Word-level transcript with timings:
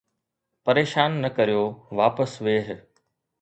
پريشان 0.65 1.11
نه 1.23 1.29
ڪريو، 1.37 1.61
واپس 2.01 2.31
ويھ 2.43 2.69